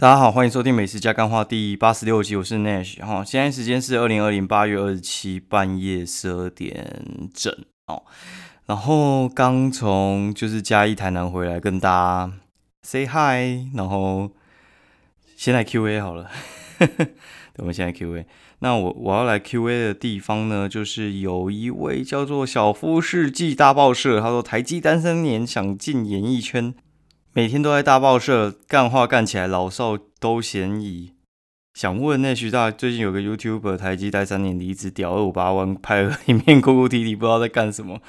[0.00, 3.24] 大家好，欢迎收听《美食加干话》第八十六集，我是 Nash 哈。
[3.24, 7.02] 现在时间是二零二零八月二十七半夜十二点
[7.34, 7.52] 整
[7.88, 8.04] 哦。
[8.66, 12.32] 然后刚从就是嘉义台南回来，跟大家
[12.82, 13.66] say hi。
[13.74, 14.30] 然后
[15.34, 16.30] 先来 Q&A 好了，
[17.58, 18.24] 我们现在 Q&A。
[18.60, 26.72] 那我我要来 Q&A 的地方呢，就是有一位叫做小夫世纪大报社，他说台积单身年想进演艺圈。
[27.38, 31.12] 每天都在大报社干话干起来，老少都嫌疑。
[31.72, 38.00] 想问那徐大，最近有个 YouTuber 台积待三年离职，屌二五八万，拍了一面哭哭啼啼，不知道在干什么，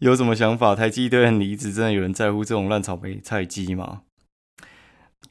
[0.00, 0.74] 有什么想法？
[0.74, 4.00] 台积一堆人离职，真的有人在乎这种烂草莓菜鸡吗？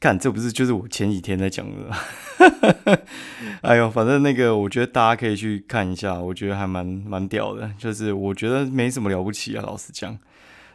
[0.00, 3.02] 看，这不是就是我前几天在讲的。
[3.60, 10.18] 哎呦，反正那个，我觉得大家可以去看一下，我觉得还蛮蛮屌的，就是我觉得没什么了不起啊，老实讲。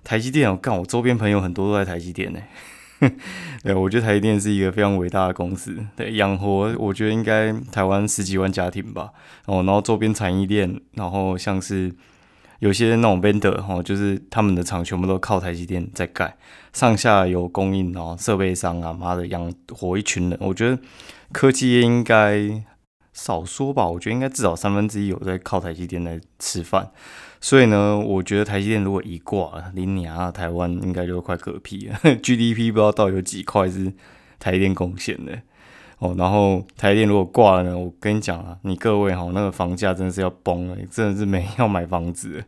[0.04, 2.40] 台积电，我干，我周边朋友很多都在台积电呢。
[3.64, 9.12] 对，我觉得台积电是一个非常伟大的公司，对，养活我觉得应该台湾十几万家庭吧。
[9.46, 11.92] 哦，然后周边产业链，然后像是
[12.60, 16.38] 有些那种 vendor 哈，就是他们的厂全部都靠台积电在盖，
[16.74, 20.38] 上下游供应哦，设备商啊，妈的养活一群人。
[20.40, 20.78] 我觉得
[21.32, 22.64] 科技业应该
[23.14, 26.92] 少说吧，我觉得应该至少三分之一有在靠台积电来吃饭。
[27.44, 31.98] 所以呢，我觉得台积电如果一挂，林尼啊，台湾应该就快嗝屁了。
[32.22, 33.92] GDP 不知道到底有几块是
[34.40, 35.38] 台积电贡献的
[35.98, 36.14] 哦。
[36.18, 42.44] 然后台积电如果挂了呢，我跟你讲啊，你各位哈，那个房价真的是要崩了，真的是没 要买房子。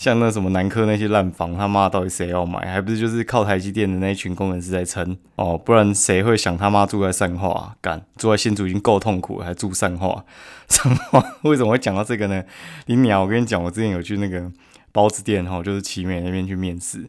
[0.00, 2.58] 像那什么南科那些烂房，他妈到底谁要买？
[2.72, 7.76] 还不是就是靠台积电的那一群工程师在撑哦，不然谁会想他妈住在善化？
[7.82, 10.24] 干住在新竹已经够痛苦了，还住善化？
[10.68, 12.42] 善化为什么会讲到这个呢？
[12.86, 14.50] 你鸟，我跟你讲，我之前有去那个
[14.90, 17.06] 包子店哈，就是奇美那边去面试，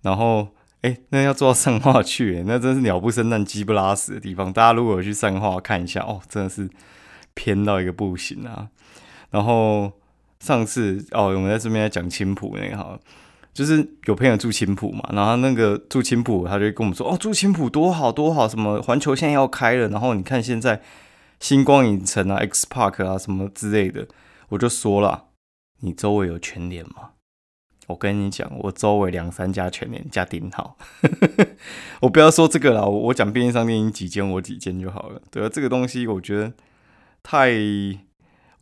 [0.00, 0.48] 然后
[0.80, 4.52] 哎，那要坐到善化去，那真是鸟不生蛋，鸡不拉屎的地方。
[4.52, 6.68] 大家如果有去善化看一下哦，真的是
[7.34, 8.66] 偏到一个不行啊，
[9.30, 9.92] 然后。
[10.42, 12.98] 上次哦，我们在这边在讲青浦那个哈，
[13.54, 20.82] 就是有朋友住青浦嘛，然后那个住青浦，他就跟我们说哦，住青浦多好多好，什么环球现在要开了，然后你看现在
[21.38, 24.08] 星光影城啊、X Park 啊什么之类的，
[24.48, 25.26] 我就说了，
[25.82, 27.10] 你周围有全联吗？
[27.86, 30.76] 我跟你讲，我周围两三家全联加顶好，
[32.02, 35.22] 我不要说这个了，我讲便利商店几间我几间就好了。
[35.30, 36.52] 对啊，这个东西我觉得
[37.22, 37.52] 太。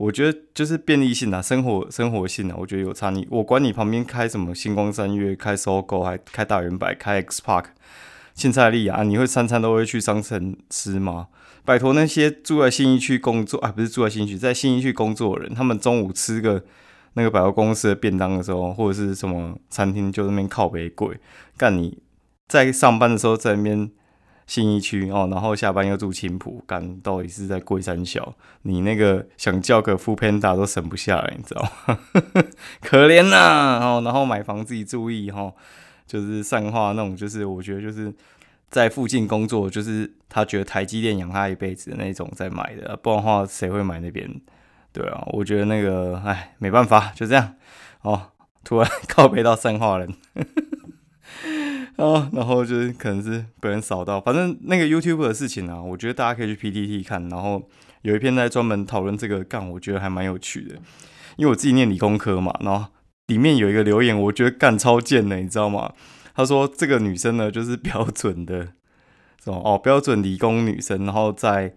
[0.00, 3.10] 我觉得就是便利性啊，生活生活性啊，我觉得有差。
[3.10, 7.66] 你我管你旁边开什么星光三月，开搜狗，还开大圆百，开 X Park，
[8.32, 11.28] 庆菜丽啊，你会餐餐都会去商城吃吗？
[11.66, 16.64] 拜托那些住在新一区工作啊，不是住在新一区，在新一区工作的人，他们中午吃个
[17.12, 21.20] 那个百货公司的便当的时候，或者是什么餐厅，就那边靠北贵，
[21.58, 21.98] 干你
[22.48, 23.90] 在上班的时候在那边。
[24.50, 28.34] 信义区哦，然后下班又住青浦，干到底是在贵山小？
[28.62, 31.96] 你那个想叫个富 panda 都省不下来，你知道吗？
[32.82, 33.78] 可怜呐！
[33.80, 35.52] 哦，然后买房自己注意哈，
[36.04, 38.12] 就是善化那种，就是我觉得就是
[38.68, 44.28] 在附近工作，就是他觉得台积电养他一辈子的那种在买的，不然的话谁会买那边？
[44.92, 47.54] 对啊，我觉得那个哎，没办法，就这样
[48.02, 48.30] 哦。
[48.64, 50.12] 突然 靠背到善化人。
[51.96, 57.68] 啊，然后就是可能是被人扫到，反正那个 YouTube 的事情啊，我觉得大家可以去 PTT 看，然后
[58.02, 60.76] 有一篇在专门讨论这个干，我觉得还蛮有趣的，
[61.36, 62.86] 因为我自己念理工科嘛，然后
[63.26, 65.92] 里面有一个留言，我觉得干超贱的，你知道吗？
[66.34, 68.68] 他说这个女生呢，就是标准的
[69.44, 71.74] 什么哦，标准理工女生，然后在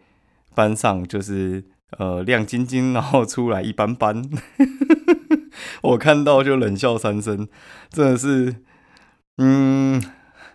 [0.56, 1.66] 班上就是
[1.97, 4.23] 呃亮晶晶，然后出来一般般，
[5.84, 7.47] 我看到就冷笑三声，
[7.90, 8.56] 真的是。
[9.38, 10.00] 嗯，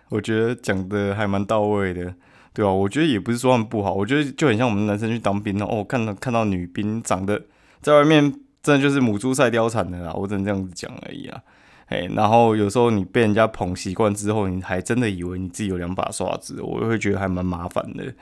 [0.07, 2.13] 我觉得讲的还蛮到位的，
[2.53, 2.71] 对吧？
[2.71, 7.41] 我觉得也不是说他们不好，我觉得就很像我们男生去当兵哦，看到看到女兵长得
[7.81, 11.41] 在外面真的就是母猪赛貂蝉的啦，我只能这样子讲而已啊。
[11.87, 18.13] 哎，然后有时候你被人家捧习惯之后，你还真的以为你自己有两把刷子，我会觉得还蛮麻烦的。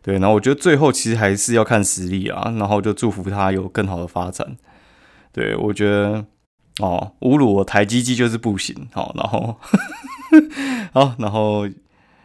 [0.00, 4.56] 对，然后我觉得最后其实还是要看实力啊，然后就祝福他有更好的发展。
[5.30, 6.24] 对我觉得。
[6.80, 8.88] 哦，侮辱我台积机就是不行。
[8.92, 9.56] 好，然后，
[10.92, 11.68] 好，然后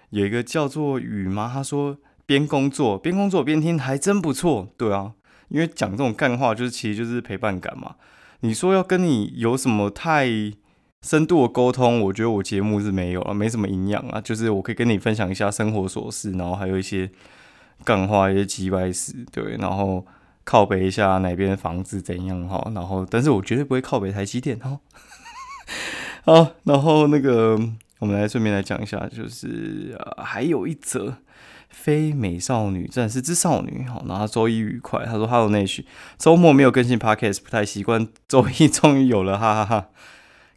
[0.10, 4.68] 有一个叫做雨妈，他说边工作边工作边听还真不错。
[4.78, 5.14] 对啊，
[5.50, 7.96] 因为讲这种干话就是其实就是陪伴感嘛。
[8.42, 10.28] 你说要跟你有什么太
[11.02, 14.22] 深度的沟通，我觉得我节目是没有啊，没什么营养啊。
[14.22, 17.10] 就是我可以跟你分享一下生活琐事，然后还有一些
[17.84, 20.06] 干话、一些鸡掰事，对，然后。
[20.46, 24.80] 靠北一下哪边房子怎样哈，然后但是我绝对不会靠北台积电哈。
[26.24, 27.60] 好，然后那个
[28.00, 31.18] 我们来顺便来讲一下，就是呃还有一则
[31.70, 35.06] 非美少女战士之少女，哈，然后周一愉快。
[35.06, 35.86] 他说：“Hello，内许，
[36.18, 38.08] 周末没有更新 Podcast，不太习惯。
[38.28, 39.90] 周一终于有了，哈哈哈！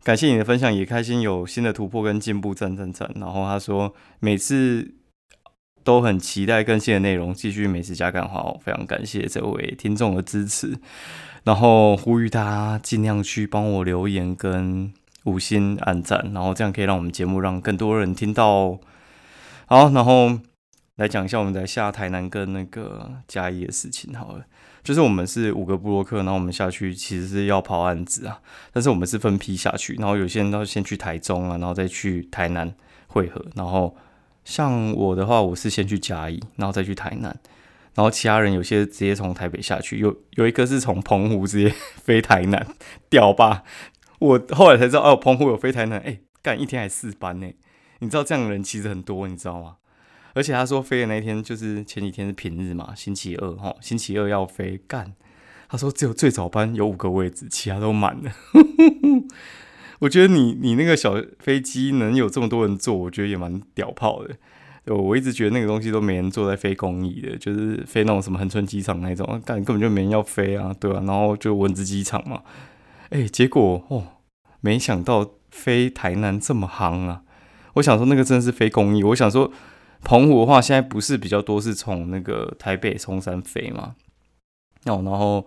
[0.04, 3.10] 感谢你的分享，也开心有新的突破跟进步，赞赞赞。
[3.16, 4.94] 然后他说，每次
[5.88, 10.78] 都很期待更新的内容，继续美食加干话，非常感谢这位听众的支持。
[11.44, 14.92] 然后呼吁大家尽量去帮我留言跟
[15.24, 18.78] 五星按赞，然后这样可以让我们节目让更多人听到。
[19.64, 20.38] 好，然后。
[20.98, 24.44] 来讲一下我们在下台南跟那个嘉义的事情好了，
[24.82, 28.40] 就是我们是五个布洛克，然后我们下去其实是要跑案子啊，
[28.72, 32.74] 但是我们是分批下去，然后有些人都先去台中啊，然后再去台南
[33.06, 33.94] 汇合，然后
[34.48, 37.38] 像我的话，我是先去嘉义，然后再去台南，
[37.94, 42.66] 然后其他人有些直接从台北下去，有有一个是从澎湖直接飞台南，
[43.10, 43.62] 屌吧？
[44.20, 47.46] 我后来才知道哦，澎湖有飞台南，哎，干一天还四班呢，
[47.98, 49.76] 你知道这样的人其实很多，你知道吗？
[50.32, 55.12] 而且他说飞的那一天就是前几天是平日嘛，星期二哈，星期二要飞干。
[55.68, 58.32] 他说只有最早班有五个位置，其他都满了。
[60.00, 64.36] 我觉得你你那个小飞机能有这么多人坐，我觉得也蛮屌炮的。
[64.94, 71.02] 我一直觉得那个东西都没人坐在飞公益的，就是飞那种什么恒春机场那种，干根本就没人要飞啊，对吧？
[71.06, 72.42] 然后就文字机场嘛，
[73.10, 74.06] 哎，结果哦，
[74.60, 77.22] 没想到飞台南这么夯啊！
[77.74, 79.52] 我想说那个真的是飞公益，我想说。
[80.04, 83.96] 澎湖的话，现在不是比较多是从那个台北松山飞吗？
[84.84, 85.44] 哦，然后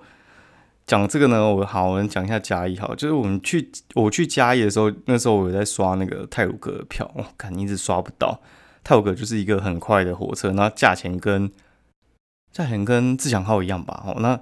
[0.92, 8.42] 讲这个呢，我好，我们讲一下嘉义好，就是我们去我去嘉义的时候，那时候我在刷那个泰鲁阁的票，我看一直刷不到。
[8.84, 11.50] 泰鲁阁就是一个很快的火车，那价钱跟
[12.52, 14.04] 价钱跟自强号一样吧？
[14.06, 14.38] 哦，那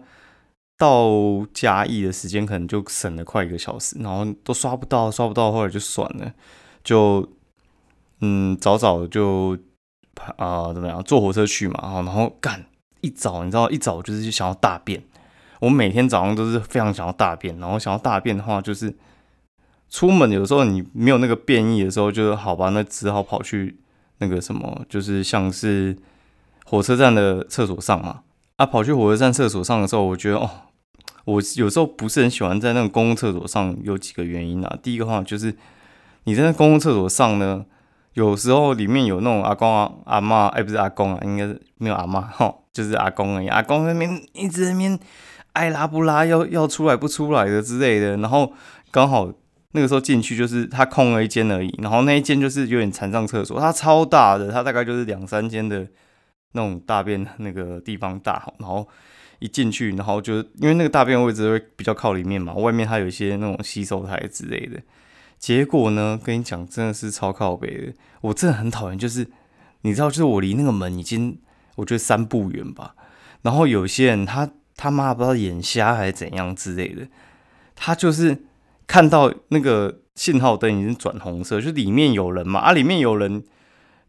[0.75, 6.33] 到嘉义的时间可能就省了快一个小时，然后都刷不到，刷不到，后来就算了，
[6.83, 7.29] 就
[8.21, 9.55] 嗯，早早就。
[10.37, 11.01] 啊，怎么样？
[11.03, 12.65] 坐火车去嘛，然后干
[12.99, 15.01] 一早，你知道一早就是想要大便。
[15.59, 18.95] 我每天早上都是非常想要大便，然后想要大便的话，就是
[19.89, 23.79] 出门有时候你没有那个便意的时候，就好吧，那只好跑去
[24.19, 25.97] 那个什么，就是像是
[26.65, 28.21] 火车站的厕所上嘛。
[28.55, 30.49] 啊，跑去火车站厕所上的时候，我觉得哦，
[31.25, 34.77] 我有时候不是很喜欢在那种公共厕所上，有几个原因啊。
[34.81, 35.55] 第一个话就是
[36.23, 37.65] 你在那公共厕所上呢。
[38.13, 43.47] 有时候里面有那种阿公啊、阿妈，哎，不是阿公啊，应该是没有阿妈哈，就是阿公而已。
[43.47, 44.99] 阿公那边一直那边
[45.53, 48.17] 爱拉不拉，要要出来不出来的之类的。
[48.17, 48.53] 然后
[48.91, 49.31] 刚好
[49.71, 51.73] 那个时候进去，就是他空了一间而已。
[51.81, 55.87] 然后那一间就是有点残障厕所，它超大的，它大概就是两三间的
[56.53, 58.51] 那种大便那个地方大。
[58.59, 58.87] 然后
[59.39, 64.79] 一进去，然后就因为那个大便位置会比较靠里面嘛，外面它有一些那种洗手台之类的。
[65.37, 66.19] 结果呢？
[66.21, 67.93] 跟你讲，真的是超靠北的。
[68.19, 69.25] 我真的很讨厌，就是
[69.83, 71.39] 你知道，就是我离那个门已经，
[71.77, 72.93] 我觉得三步远吧。
[73.43, 74.49] 然后有些人他
[74.81, 77.05] 他妈不知道眼瞎还是怎样之类的，
[77.75, 78.45] 他就是
[78.87, 82.61] 看到那个信号灯已经转红色，就里面有人嘛。
[82.61, 83.43] 啊，里面有人，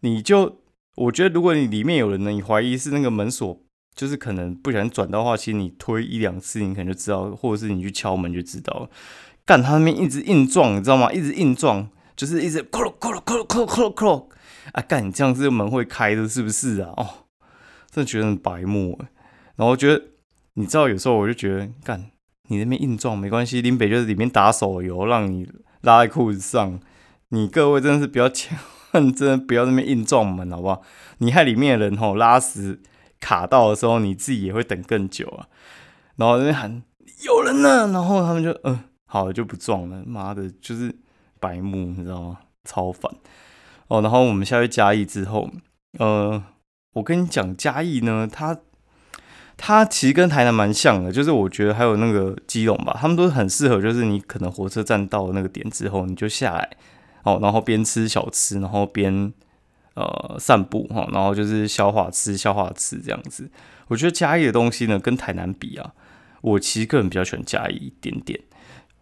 [0.02, 0.60] 你就
[0.94, 3.60] 我觉得，如果你里面有人呢，你怀疑是那个门锁，
[3.96, 8.88] 就是可能不小心转到话，其实你推一两次，你可能就知道，或者是你去敲门就知道了。
[9.44, 11.12] 干他那边一直硬撞，你知道吗？
[11.12, 14.28] 一直硬撞，就是一直咯咯咯咯咯咯咯
[14.72, 14.80] 啊！
[14.82, 16.94] 干你这样子门会开的，是不是啊？
[16.96, 17.06] 哦，
[17.90, 18.96] 真的觉得很白目。
[19.56, 20.04] 然后觉得，
[20.54, 22.10] 你知道，有时候我就觉得，干
[22.48, 25.48] 你那边硬撞没关系，林北就是里面打手游，让你
[25.82, 26.80] 拉在裤子上。
[27.28, 28.58] 你各位真的是不要千
[28.92, 30.82] 万真的不要那边硬撞门，好不好？
[31.18, 32.80] 你害里面的人吼拉屎
[33.20, 35.46] 卡到的时候，你自己也会等更久啊。
[36.16, 36.82] 然后那边喊
[37.24, 38.80] 有人呢，然后他们就嗯。
[39.12, 40.94] 好就不撞了，妈的，就是
[41.40, 42.38] 白目，你知道吗？
[42.62, 43.12] 超烦
[43.88, 44.00] 哦。
[44.00, 45.50] 然后我们下去嘉义之后，
[45.98, 46.40] 呃，
[46.92, 48.56] 我跟你讲，嘉义呢，它
[49.62, 56.70] 它其实跟台南蛮像的，就是我觉得还有那个基隆吧，他们都很适合，就是你可能火车站到那个点之后，你就下来
[57.24, 59.30] 哦，然后边吃小吃，然后边
[59.94, 63.50] 呃散步哈，然后就是消化吃消化吃这样子。
[63.88, 65.92] 我觉得嘉义的东西呢，跟台南比啊，
[66.40, 68.40] 我其实个人比较喜欢嘉义一点点。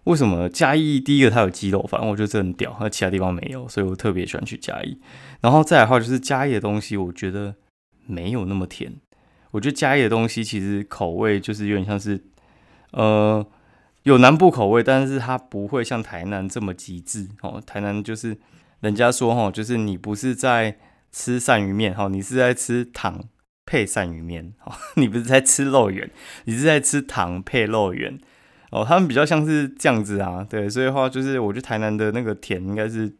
[0.05, 4.99] 为什么嘉义第一个它有鸡肉饭，我觉得这很屌，而其他地方没有，所以我特别喜欢去嘉义。
[5.41, 7.55] 然后再来的话，就是嘉义的东西，我觉得
[8.07, 8.95] 没有那么甜。
[9.50, 12.23] 我觉得嘉义的东西其实口味就是有点像是，
[12.93, 13.45] 呃，
[14.02, 17.62] 有南部口味，但是它不会像台南这么极致哦。
[17.64, 18.37] 台南就是
[18.81, 20.76] 人家说哈，就是你不是在
[21.11, 23.25] 吃鳝鱼面哈，你是在吃糖
[23.64, 26.11] 配鳝鱼面哈， 你不是在吃肉圆，
[26.45, 28.19] 你是在吃糖配肉圆。
[28.71, 33.11] 哦，他们比较像是这样子啊，对，所以的话就是，我觉得台南的那个甜应该是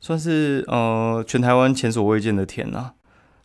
[0.00, 2.92] 算是呃全台湾前所未见的甜啊。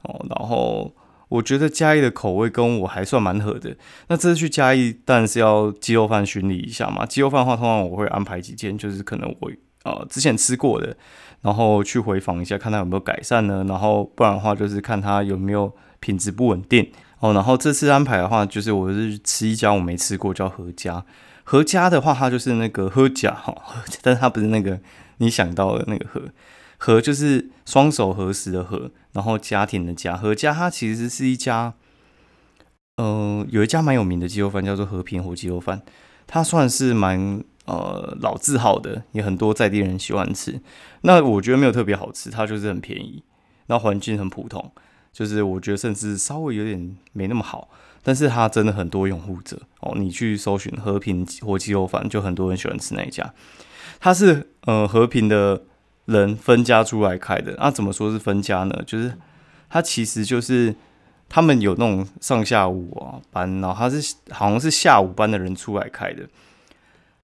[0.02, 0.94] 哦，然后
[1.32, 3.74] 我觉得嘉义的口味跟我还算蛮合的。
[4.10, 7.06] 那这次去嘉义当然是要鸡肉饭巡礼一下嘛。
[7.06, 9.50] 鸡肉饭的话，通常我会安排几间，就是可能我
[9.86, 10.94] 呃之前吃过的，
[11.42, 13.64] 然后去回访一下，看它有没有改善呢？
[13.70, 17.34] 然后不然的话，就是看它有没有品质不稳定哦。
[17.34, 21.06] 然后这次安排的话，就是我是吃一家我没吃过，叫何家。
[21.46, 23.56] 何家的话，它就是那个喝家哈，
[24.04, 24.78] 但是它不是那个
[25.20, 26.22] 你想到的那个和。
[26.84, 30.18] 和就是双手合十的和，然后家庭的家。
[30.18, 31.76] 和家它其实是一家，
[32.98, 35.84] 呃，有一家蛮有名的鸡肉饭，叫做和平火鸡肉饭。
[36.26, 40.60] 它算是蛮呃老字号的，也很多在地人喜欢吃。
[41.02, 43.24] 那我觉得没有特别好吃，它就是很便宜，
[43.68, 44.72] 那环境很普通，
[45.14, 47.70] 就是我觉得甚至稍微有点没那么好。
[48.02, 53.32] 但是它真的很多拥护者哦，你去搜寻和平火鸡肉饭，就很多人喜欢吃那一家。
[54.00, 55.62] 它是呃和平的。
[56.12, 58.84] 人分家出来开的，那怎么说是分家呢？
[58.86, 59.14] 就是
[59.70, 60.76] 他其实就是
[61.30, 66.28] 他们有那种上下午啊班，然后他是好像是下午班的人出来开的。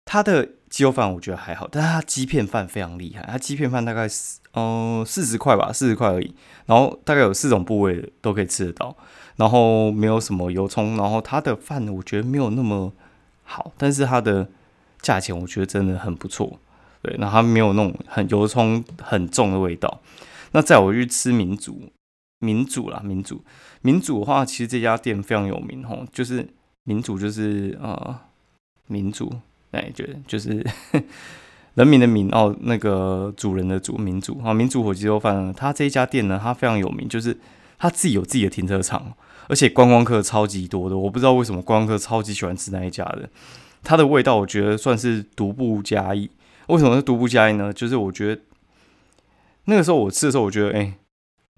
[0.06, 3.24] 他的鸡肉饭我觉得还好，但是他鸡片饭非常厉害。
[3.30, 6.34] 他鸡片饭大概是嗯四十块吧，四十块而已。
[6.66, 8.96] 然后大概有四种部位都可以吃得到，
[9.36, 10.96] 然后没有什么油葱。
[10.96, 12.94] 然后他的饭我觉得没有那么
[13.44, 14.48] 好，但是他的
[15.02, 16.58] 价钱我觉得真的很不错。
[17.08, 20.02] 对，那它没有那种很油葱很重的味道。
[20.52, 21.90] 那再我去吃民族，
[22.40, 23.42] 民族啦，民族，
[23.82, 26.46] 民族的话，其实这家店非常有名吼，就是
[26.84, 28.20] 民族，就是呃，
[28.88, 29.32] 民族，
[29.72, 30.66] 哎，就就是
[31.76, 37.38] 人民的民哦，那个主人的主，民族啊，民族火鸡肉饭，它这一家店呢，它非常有名，就是
[37.78, 39.14] 它自己有自己的停车场，
[39.48, 43.30] 而且观光客超级多的，我不知道为什么观光客超级喜欢吃那一家的，
[43.82, 46.30] 它的味道我觉得算是独步嘉义。
[46.68, 47.74] 为什么是独步嘉义呢？
[47.74, 48.42] 就是我觉得
[49.66, 50.94] 那个时候我吃的时候，我觉得哎，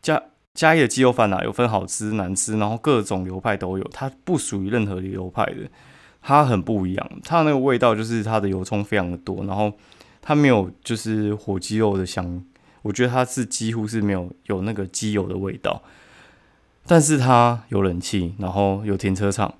[0.01, 0.21] 嘉
[0.53, 5.69] 嘉义的鸡肉饭啊，有分好吃难吃，然后各种流派都有，它不属于任何流派的，
[6.21, 7.11] 它很不一样。
[7.23, 9.73] 它那个味道就是它的油葱非常的多，然后
[10.21, 12.43] 它没有就是火鸡肉的香，
[12.83, 15.81] 我觉得它是几乎是没有有那个鸡油的味道，
[16.85, 19.53] 但是它有冷气，然后有停车场，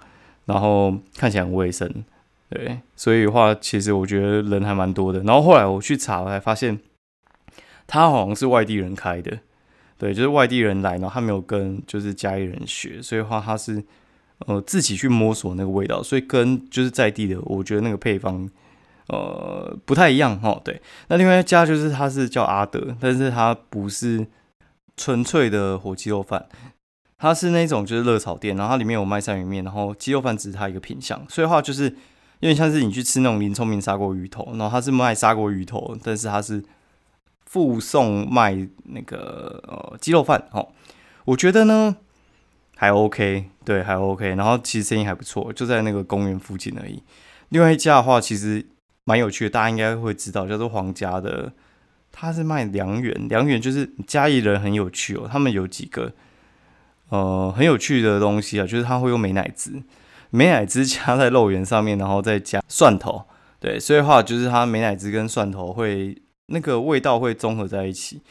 [0.46, 2.04] 然后看起来很卫生。
[2.50, 5.20] 对，所以的话，其实我觉得人还蛮多的。
[5.20, 6.80] 然后后来我去查，我才发现
[7.86, 9.38] 他好像是外地人开的。
[10.00, 13.84] 对，就是外地人来，然后他没有跟就是家里人学，所以话他是
[14.48, 18.50] 呃自己去摸索那个味道，所以跟就是在地的，我觉得那个配方
[19.10, 20.60] 呃不太一样哈。
[20.64, 24.26] 对，那另外一家就是他是叫阿德，但是他不是
[24.98, 26.48] 纯粹的火鸡肉饭，
[27.20, 31.96] 它是那种就是热炒店，然后它里面有卖鳝鱼面，然后鸡肉饭只是它一个品相，所以话就是。
[32.40, 36.64] 因为像是你去吃那种林聪明砂锅鱼头，然后他是卖砂锅鱼头，但是他是
[37.46, 40.70] 附送卖那个呃鸡肉饭哦。
[41.26, 41.98] 我觉得呢
[42.78, 44.36] 还 OK，对，还 OK。
[44.36, 47.04] 然后其实生意还不错，就在那个公园附近而已。
[47.50, 48.66] 另外一家的话，其实
[49.04, 51.52] 蛮有趣的，大家应该会知道，叫做皇家的，
[52.12, 56.14] 他是卖良缘，良缘就是嘉义人很有趣哦，他们有几个
[57.10, 59.84] 呃很有趣的东西啊，就是他会用美乃滋。
[60.32, 63.26] 美乃滋加在肉圆上面，然后再加蒜头，
[63.60, 66.16] 对，所以话就是它美乃滋跟蒜头会
[66.48, 68.22] 那个味道会综合在一起。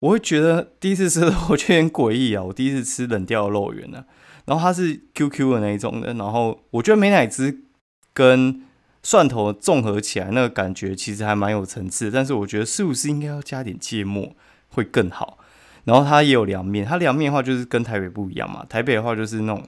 [0.00, 2.42] 我会觉得第一次吃的，我觉得很诡异啊！
[2.42, 4.04] 我第一次吃冷掉的肉圆呢，
[4.46, 7.62] 然后它是 QQ 的那一种的，然后我觉得美乃滋
[8.12, 8.62] 跟
[9.02, 12.10] 蒜头综合起来，那个感觉其实还蛮有层次。
[12.10, 14.34] 但是我觉得是不是应该要加点芥末
[14.68, 15.38] 会更好？
[15.84, 19.64] 然后它也有凉面，它凉面的话就是跟台北不一样嘛，台北的话就是那种。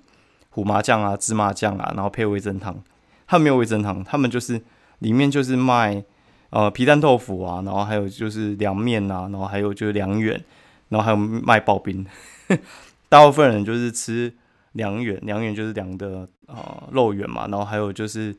[0.51, 2.83] 胡麻酱啊，芝麻酱啊，然后配味增汤。
[3.27, 4.61] 他们没有味增汤，他们就是
[4.99, 6.05] 里面就是卖
[6.51, 10.43] 呃皮蛋豆腐啊，然后还有就是凉面啊，然后还有就是凉圆，
[10.89, 12.05] 然后还有卖刨冰。
[13.09, 14.35] 大部分人就是吃
[14.73, 18.37] 凉圆，凉圆就是凉的呃肉圆嘛，然后还有就是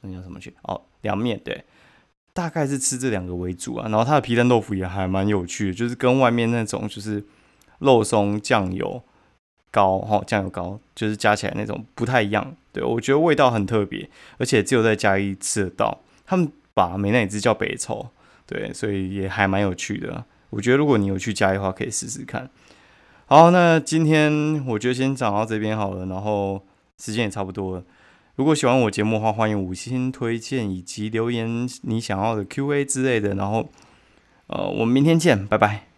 [0.00, 1.62] 那叫什么去哦凉面对，
[2.32, 3.88] 大概是吃这两个为主啊。
[3.90, 7.22] 然后它的皮蛋豆腐也还蛮有趣的，就是跟外面那种就是
[7.80, 9.02] 肉松酱油。
[9.72, 15.98] 高哈酱油膏就是加起来那种不太一样，对我觉得味道很特别，而且只有在嘉义吃得到。
[16.24, 18.08] 他们把美乃滋叫北抽，
[18.46, 20.24] 对，所以也还蛮有趣的。
[20.50, 22.48] 我觉得如果你有去嘉义的话，可以试试看。
[23.26, 26.62] 好，那今天我就先讲到这边好了，然后
[26.98, 27.84] 时间也差不多了。
[28.36, 33.34] 如果喜欢我节目的话，欢迎五星推荐以及留言你想要的 Q&A 之类的。
[33.34, 33.68] 然后，
[34.46, 35.91] 呃，我们明天见，拜拜。